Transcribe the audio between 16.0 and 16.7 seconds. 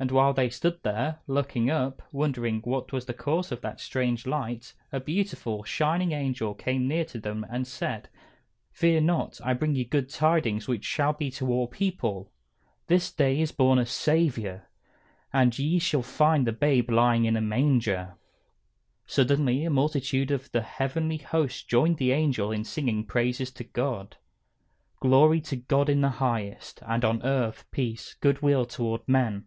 find the